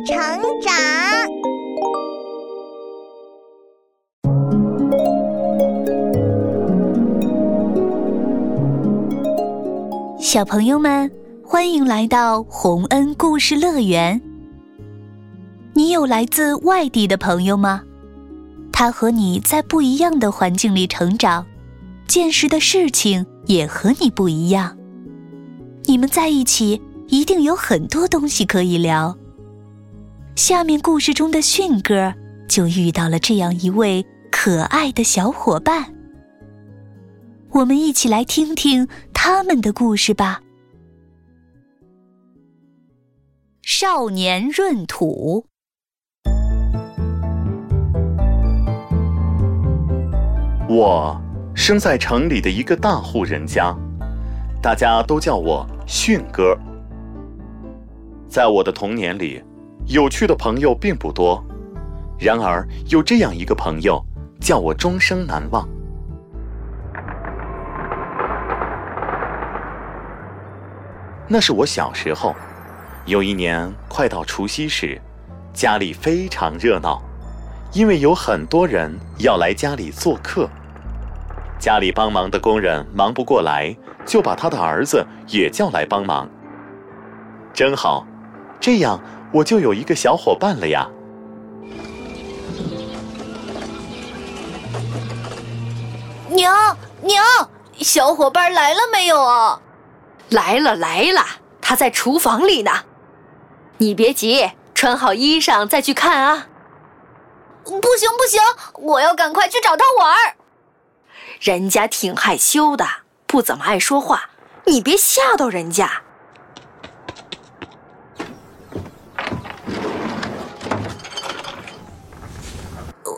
[0.00, 0.16] 成
[0.60, 0.72] 长。
[10.18, 11.10] 小朋友们，
[11.44, 14.20] 欢迎来到洪恩故事乐园。
[15.74, 17.82] 你有来自外地的朋友吗？
[18.72, 21.46] 他和你在不一样的环境里成长，
[22.08, 24.76] 见识的事情也和你不一样。
[25.84, 29.16] 你们在一起一定有很多东西可以聊。
[30.36, 32.12] 下面故事中的迅哥
[32.48, 35.94] 就遇到了这样一位可爱的小伙伴。
[37.52, 40.42] 我们一起来听听他们的故事吧。
[43.62, 45.46] 少年闰土。
[50.68, 51.16] 我
[51.54, 53.72] 生在城里的一个大户人家，
[54.60, 56.58] 大家都叫我迅哥。
[58.28, 59.40] 在我的童年里，
[59.86, 61.44] 有趣的朋友并不多，
[62.18, 64.02] 然而有这样一个朋友，
[64.40, 65.68] 叫我终生难忘。
[71.28, 72.34] 那是我小时候，
[73.04, 74.98] 有一年快到除夕时，
[75.52, 77.02] 家里非常热闹。
[77.74, 80.48] 因为有很多人要来家里做客，
[81.58, 83.76] 家里帮忙的工人忙不过来，
[84.06, 86.26] 就把他的儿子也叫来帮忙。
[87.52, 88.06] 真好，
[88.60, 89.00] 这样
[89.34, 90.88] 我就有一个小伙伴了呀！
[96.28, 97.24] 娘娘，
[97.80, 99.60] 小伙伴来了没有啊？
[100.28, 101.26] 来了来了，
[101.60, 102.70] 他在厨房里呢。
[103.78, 106.46] 你别急，穿好衣裳再去看啊。
[107.64, 108.40] 不行不行，
[108.74, 110.36] 我要赶快去找他玩儿。
[111.40, 112.86] 人家挺害羞的，
[113.26, 114.30] 不怎么爱说话，
[114.66, 116.02] 你别吓到人家。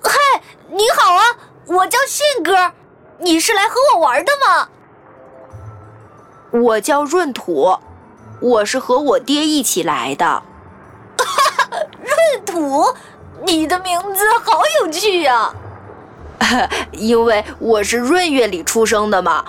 [0.03, 1.23] 嗨，你好啊，
[1.77, 2.73] 我叫信哥，
[3.19, 4.69] 你是来和我玩的吗？
[6.51, 7.79] 我叫闰土，
[8.41, 10.25] 我是和我爹一起来的。
[10.25, 10.43] 哈
[11.71, 12.85] 哈，闰土。
[13.45, 15.55] 你的名字好有趣呀！
[16.93, 19.45] 因为我是闰月里出生的嘛。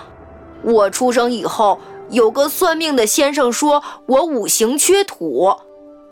[0.62, 5.56] 我出生以后，有个算命的先生说我五行缺土，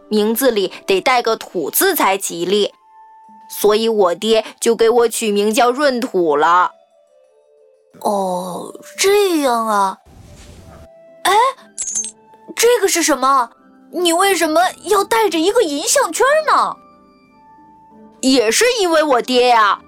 [0.08, 2.72] 名字里得带个土字才吉利，
[3.48, 6.72] 所以我爹就给我取名叫闰土了。
[8.00, 9.98] 哦，这样啊。
[11.22, 11.32] 哎，
[12.54, 13.50] 这个是什么？
[13.92, 16.76] 你为什么要带着一个银项圈呢？
[18.20, 19.80] 也是因为我爹呀，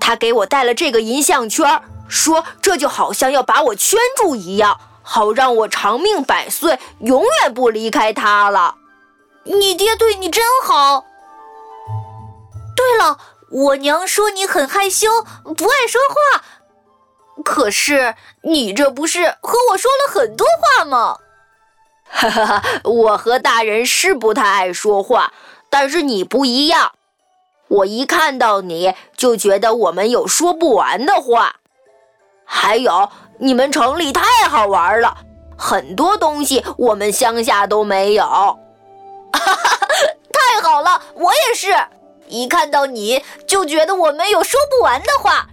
[0.00, 8.74] 他给我带了这个银项圈，说这就好像要把我圈住一样，好让我长命百岁，永远不离开他了。
[9.44, 11.04] 你爹对你真好。
[12.84, 13.18] 对了，
[13.50, 15.08] 我娘说你很害羞，
[15.56, 16.44] 不爱说话，
[17.42, 21.18] 可是你这不是和我说了很多话吗？
[22.10, 25.32] 哈哈哈，我和大人是不太爱说话，
[25.70, 26.92] 但是你不一样。
[27.68, 31.56] 我一看到你就觉得我们有说不完的话，
[32.44, 33.08] 还有
[33.38, 35.16] 你们城里太好玩了，
[35.56, 38.24] 很多东西我们乡下都没有。
[38.26, 38.58] 哈
[39.32, 39.78] 哈，
[40.30, 41.74] 太好了，我也是
[42.28, 45.48] 一看到你就觉得我们有说不完的话。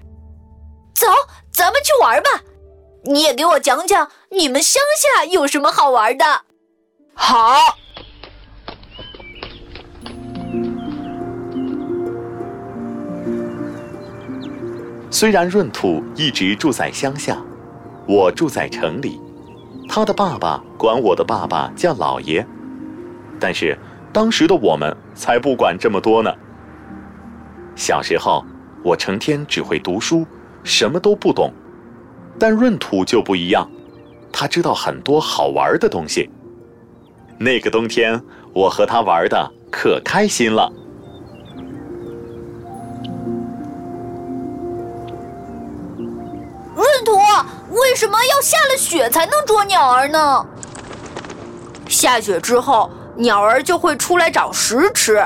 [0.94, 1.08] 走，
[1.52, 2.30] 咱们去玩吧，
[3.04, 6.42] 你也给我讲讲你们乡下有什么好玩的。
[7.14, 7.58] 好。
[15.10, 17.38] 虽然闰土一直住在乡下，
[18.08, 19.20] 我住在城里，
[19.90, 22.46] 他的爸爸管我的爸爸叫老爷，
[23.40, 23.78] 但是
[24.14, 26.32] 当时的我们才不管这么多呢。
[27.76, 28.44] 小时候，
[28.84, 30.26] 我成天只会读书，
[30.64, 31.52] 什么都不懂，
[32.38, 33.70] 但闰土就不一样，
[34.32, 36.30] 他知道很多好玩的东西。
[37.38, 38.22] 那个冬天，
[38.54, 40.72] 我和他玩的可开心了。
[46.76, 47.16] 闰土
[47.72, 50.46] 为什么要下了雪才能捉鸟儿呢？
[51.88, 55.26] 下雪之后，鸟儿就会出来找食吃。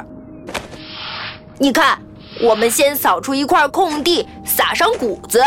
[1.57, 1.99] 你看，
[2.41, 5.43] 我们先扫出一块空地，撒上谷子，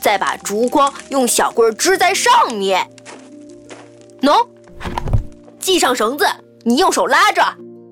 [0.00, 2.88] 再把竹筐用小棍支在上面。
[4.22, 4.48] 喏，
[5.60, 6.26] 系上绳子，
[6.64, 7.42] 你用手拉着。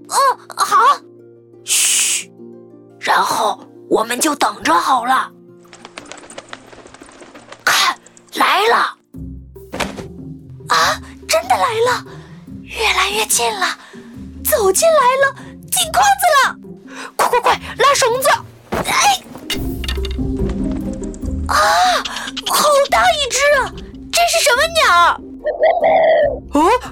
[0.09, 0.17] 嗯，
[0.57, 0.77] 好。
[1.65, 2.33] 嘘，
[2.99, 5.31] 然后我们就等着好了。
[7.65, 7.97] 看
[8.35, 8.77] 来了！
[10.69, 12.05] 啊，真的来了，
[12.63, 13.67] 越来越近了，
[14.45, 15.35] 走进来了，
[15.71, 16.57] 进筐子了！
[17.17, 18.29] 快快快，拉绳子！
[18.71, 19.23] 哎，
[21.49, 21.57] 啊，
[22.51, 23.73] 好大一只啊！
[24.13, 24.85] 这是什么鸟？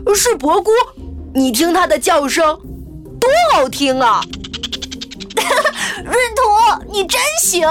[0.07, 0.71] 哦，是伯姑。
[1.35, 2.45] 你听它的叫声，
[3.19, 4.21] 多好听啊！
[6.05, 7.67] 闰土，你真行！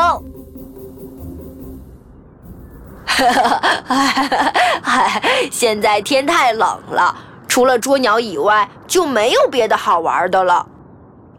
[3.06, 4.54] 哈哈哈！
[4.81, 7.16] 嗨，现在天太冷了，
[7.48, 10.66] 除了捉鸟以外，就没有别的好玩的了。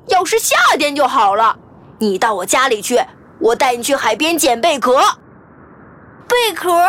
[0.09, 1.57] 要是夏天就好了。
[1.99, 3.01] 你到我家里去，
[3.41, 5.01] 我带你去海边捡贝壳。
[6.29, 6.89] 贝壳？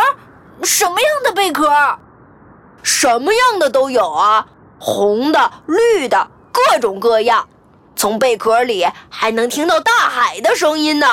[0.63, 1.69] 什么样的贝壳？
[2.81, 4.47] 什么样的都有啊，
[4.79, 7.47] 红的、绿的，各种各样。
[7.95, 11.07] 从贝壳里还能听到大海的声音呢。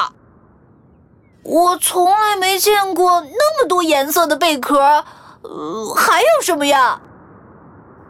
[1.42, 5.04] 我从来没见过那么多颜色的贝壳，
[5.42, 7.00] 呃，还有什么呀？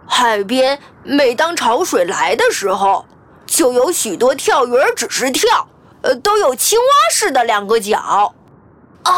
[0.06, 3.06] 海边每当潮水来的时候，
[3.50, 5.66] 就有许多跳鱼儿，只是跳，
[6.02, 8.32] 呃，都有青蛙似的两个脚。
[9.02, 9.12] 啊，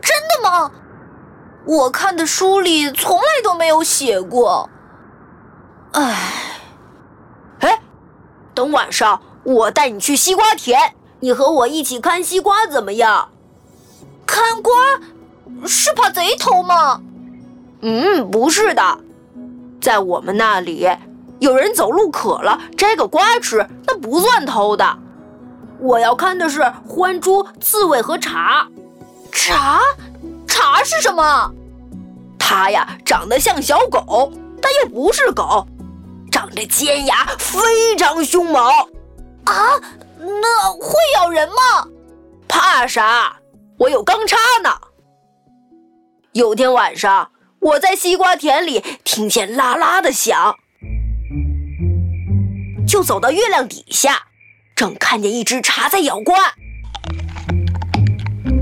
[0.00, 0.70] 真的吗？
[1.66, 4.70] 我看的书里从来都没有写过。
[5.92, 6.58] 唉，
[7.60, 7.80] 哎，
[8.54, 13.28] 等晚上我带你去西瓜田，你和我一起看西瓜怎么样？
[14.24, 14.72] 看瓜
[15.66, 17.02] 是怕贼偷吗？
[17.82, 18.98] 嗯，不是的，
[19.82, 20.88] 在我们那里，
[21.38, 24.98] 有人走路渴了摘个瓜吃，那不算偷的。
[25.78, 28.66] 我要看的是獾猪、刺猬和茶。
[29.30, 29.80] 茶？
[30.46, 31.52] 茶是什么？
[32.38, 35.66] 它呀，长得像小狗，但又不是狗，
[36.30, 38.64] 长着尖牙，非常凶猛。
[39.44, 39.80] 啊，
[40.18, 41.86] 那会咬人吗？
[42.48, 43.36] 怕啥？
[43.78, 44.70] 我有钢叉呢。
[46.32, 47.30] 有天晚上，
[47.60, 50.56] 我在西瓜田里听见啦啦的响，
[52.86, 54.28] 就走到月亮底下，
[54.74, 56.54] 正看见一只茶在咬瓜。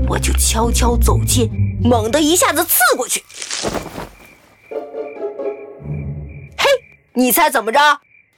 [0.07, 1.49] 我就悄悄走近，
[1.83, 3.23] 猛地一下子刺过去。
[6.57, 6.67] 嘿，
[7.13, 7.79] 你猜怎么着？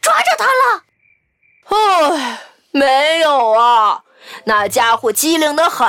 [0.01, 0.83] 抓着它了？
[1.69, 2.39] 唉，
[2.71, 4.03] 没有啊，
[4.45, 5.87] 那家伙机灵的很。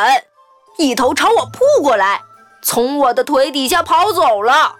[0.78, 2.22] 一头朝我扑过来，
[2.62, 4.76] 从我的腿底下跑走了。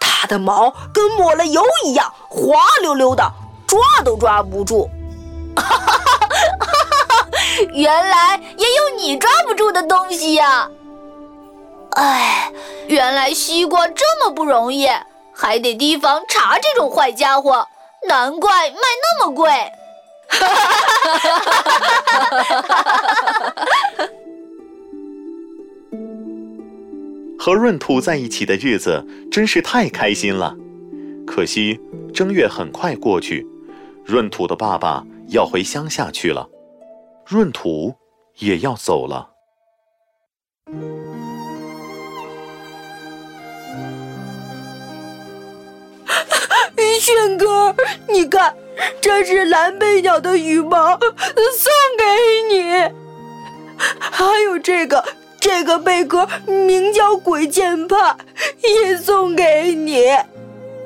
[0.00, 3.32] 它的毛跟抹了油一样滑溜溜的，
[3.68, 4.90] 抓都抓不住。
[5.54, 6.66] 哈哈哈哈
[7.08, 7.28] 哈！
[7.72, 10.68] 原来也有你抓不住的东西呀！
[11.90, 12.52] 哎，
[12.86, 14.88] 原来西瓜这么不容易，
[15.34, 17.66] 还得提防查这种坏家伙，
[18.08, 19.50] 难怪卖那么贵。
[20.28, 20.54] 哈哈
[21.18, 24.08] 哈哈哈！
[27.40, 30.54] 和闰土在一起的日子真是太开心了，
[31.26, 31.80] 可惜
[32.14, 33.46] 正月很快过去，
[34.08, 36.48] 闰土的爸爸要回乡下去了，
[37.26, 37.94] 闰土
[38.38, 39.28] 也要走了。
[47.00, 47.74] 轩哥，
[48.08, 48.54] 你看，
[49.00, 52.62] 这是蓝背鸟的羽毛，送给你，
[53.78, 55.04] 还有这个。
[55.40, 58.18] 这个贝壳名叫鬼见怕，
[58.62, 60.04] 也送给你。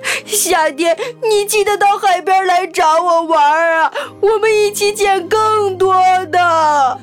[0.26, 5.94] 夏天你记得到海边来找我玩啊，我们一起捡更多
[6.26, 6.38] 的。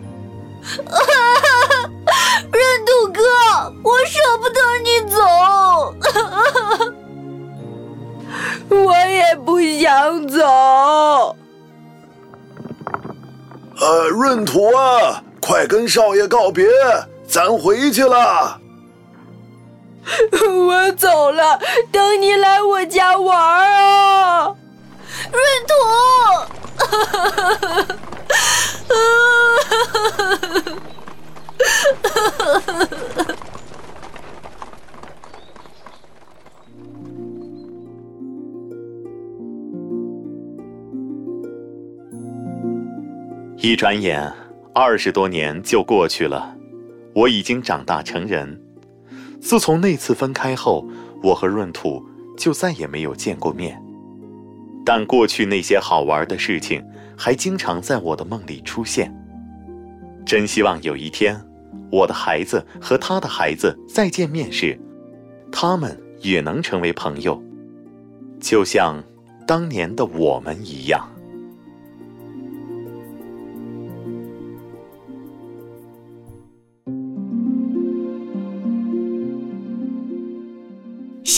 [2.51, 3.21] 闰土哥，
[3.83, 5.17] 我舍不得你走，
[8.75, 11.35] 我也不想走。
[13.79, 16.67] 呃，闰土啊，快跟少爷告别。
[17.27, 18.58] 咱回去了，
[20.67, 21.59] 我走了，
[21.91, 24.55] 等你来我家玩啊，
[25.31, 25.73] 闰土。
[43.61, 44.33] 一转眼，
[44.73, 46.55] 二十多年就过去了。
[47.13, 48.68] 我已经长大成人。
[49.39, 50.85] 自从那次分开后，
[51.23, 52.05] 我和闰土
[52.37, 53.81] 就再也没有见过面。
[54.85, 56.83] 但过去那些好玩的事情，
[57.17, 59.13] 还经常在我的梦里出现。
[60.25, 61.39] 真希望有一天，
[61.91, 64.79] 我的孩子和他的孩子再见面时，
[65.51, 67.41] 他们也能成为朋友，
[68.39, 69.03] 就像
[69.47, 71.09] 当年的我们一样。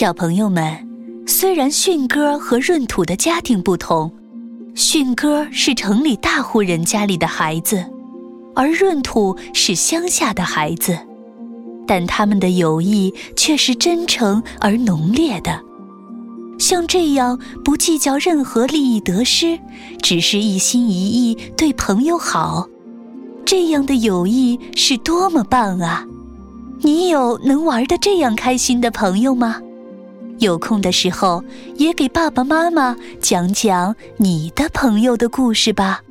[0.02, 0.76] 小朋友们，
[1.28, 4.12] 虽然迅哥和闰土的家庭不同，
[4.74, 7.86] 迅哥是城里大户人家里的孩子，
[8.56, 10.98] 而闰土是乡下的孩子，
[11.86, 15.62] 但他们的友谊却是真诚而浓烈的。
[16.58, 19.60] 像这样不计较任何利益得失，
[20.02, 22.68] 只是一心一意对朋友好，
[23.46, 26.04] 这样的友谊是多么棒啊！
[26.80, 29.62] 你有能玩的这样开心的朋友吗？
[30.42, 31.44] 有空的时候
[31.78, 36.02] 也给爸爸妈妈讲讲你的朋友的故事吧。